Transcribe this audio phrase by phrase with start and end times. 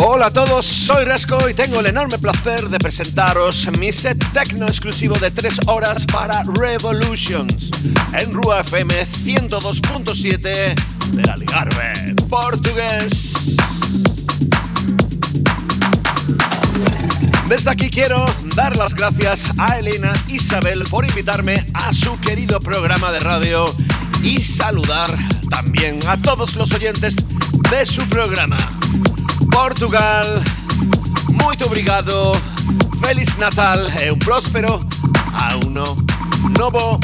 [0.00, 4.66] Hola a todos, soy Resco y tengo el enorme placer de presentaros mi set techno
[4.66, 7.70] exclusivo de 3 horas para Revolutions
[8.14, 10.74] en Rua FM 102.7
[11.12, 13.43] de la Ligarbe, portugués.
[17.54, 23.12] Desde aquí quiero dar las gracias a Elena Isabel por invitarme a su querido programa
[23.12, 23.64] de radio
[24.24, 25.08] y saludar
[25.50, 27.14] también a todos los oyentes
[27.70, 28.56] de su programa.
[29.52, 30.42] Portugal,
[31.44, 32.32] muito obrigado,
[33.00, 34.80] Feliz Natal e un próspero
[35.34, 35.96] ano
[36.58, 36.98] novo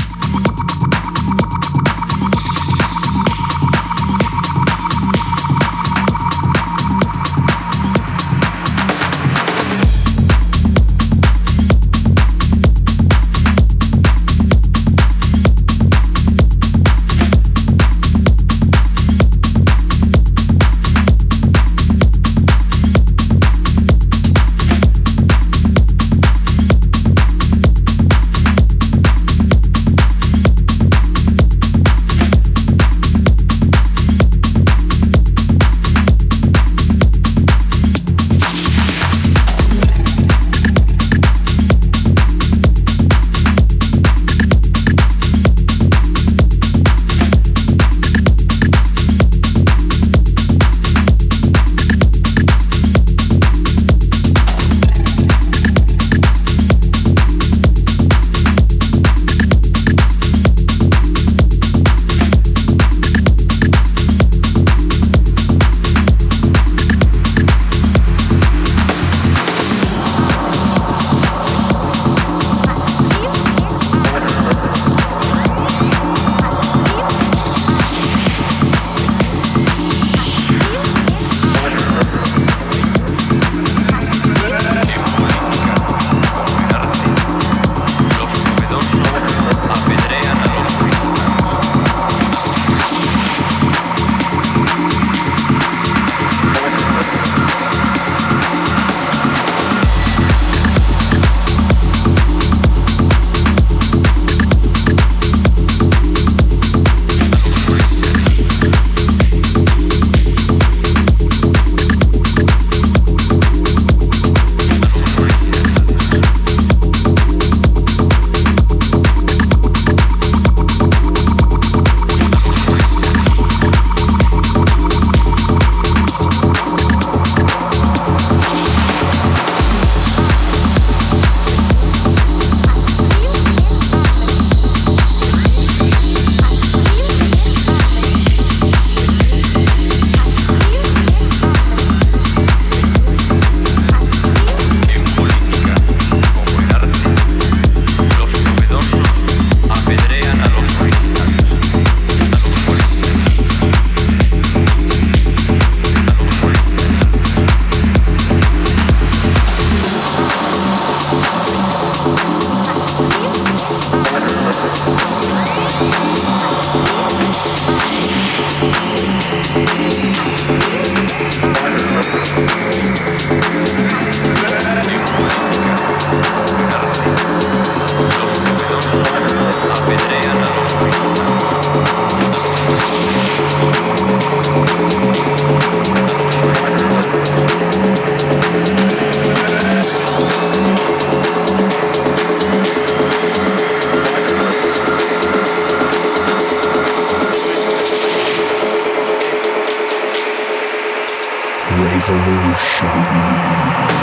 [202.00, 203.99] Revolution.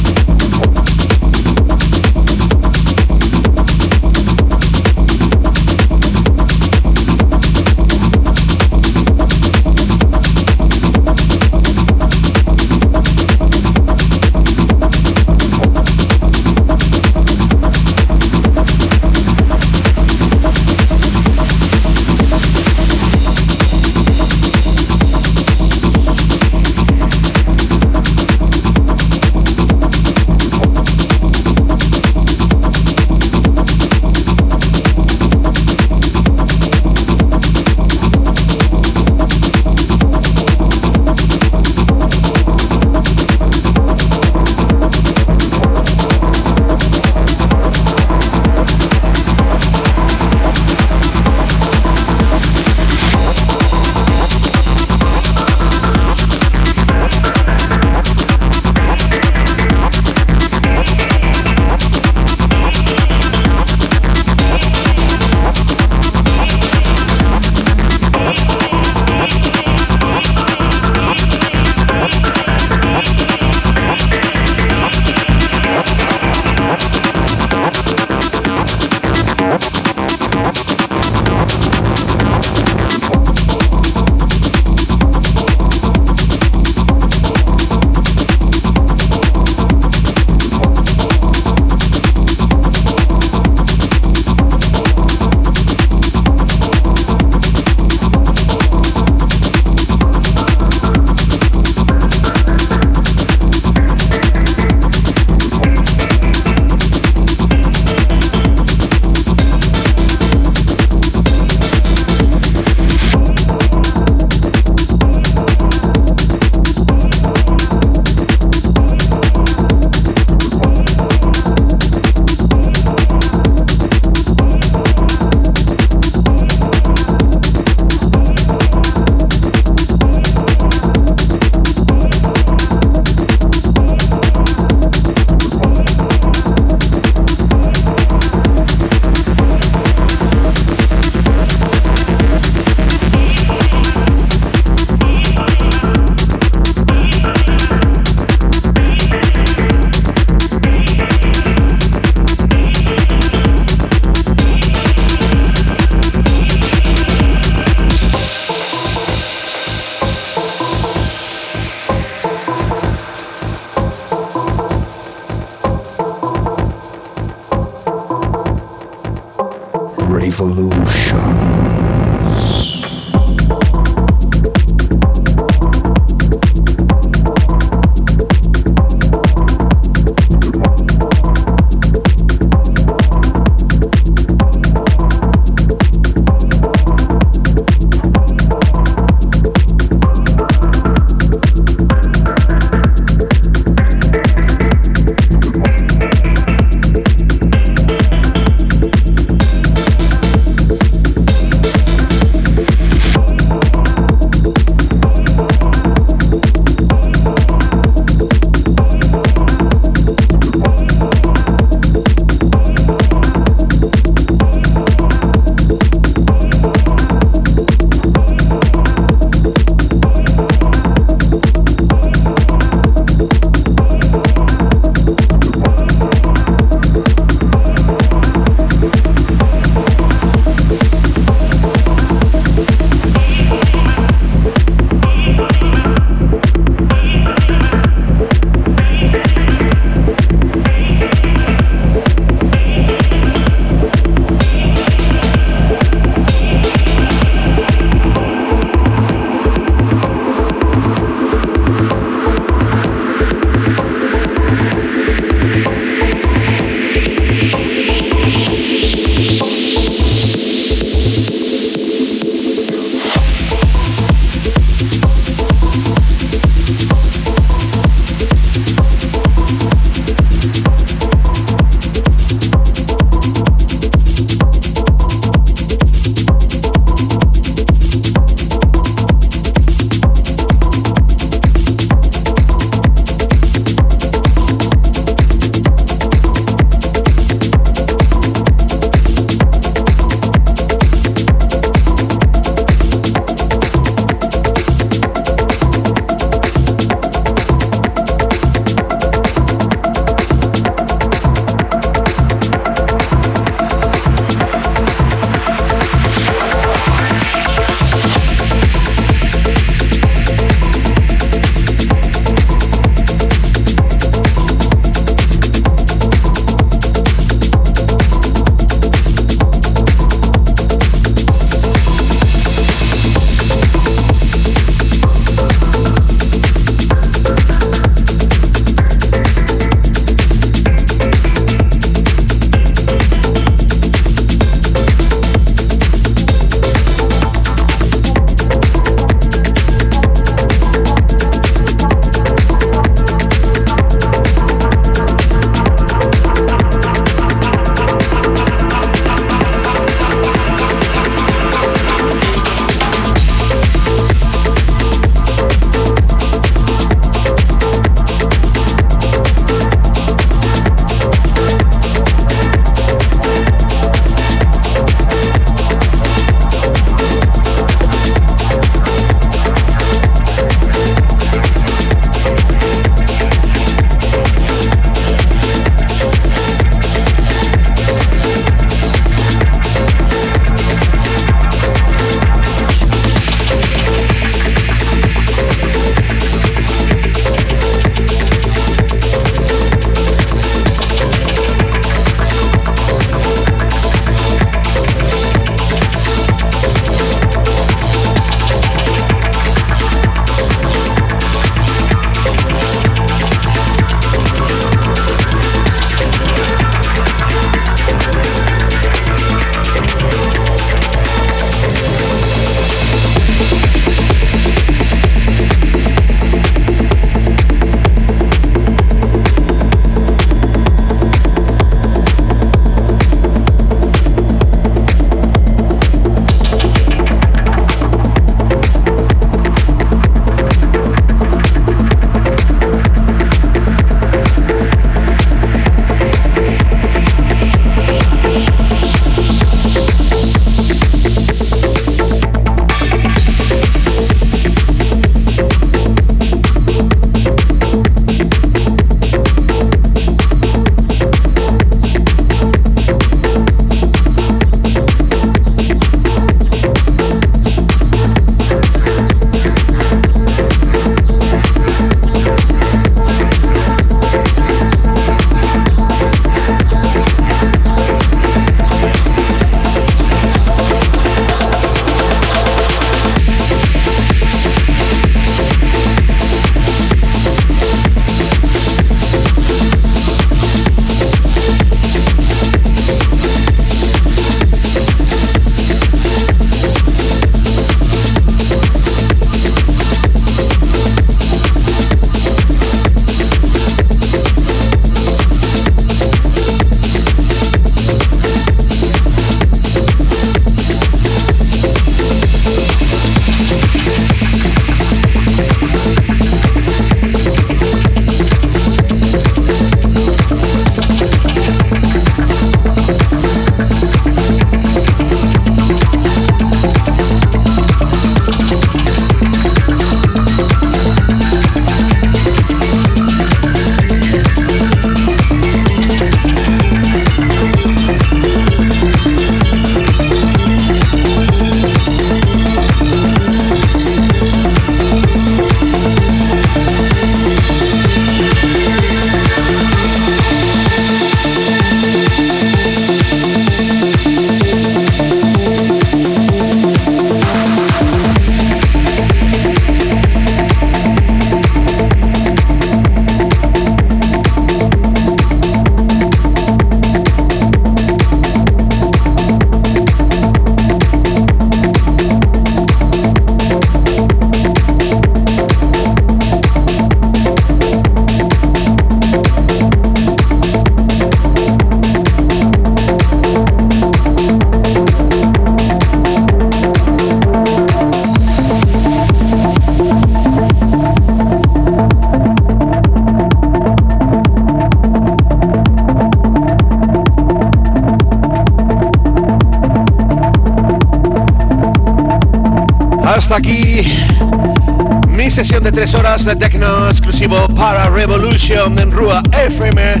[597.55, 600.00] Para Revolution en Rua FM